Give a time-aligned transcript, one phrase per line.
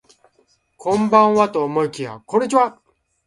[0.77, 2.81] こんばんはと思いきやこんにちは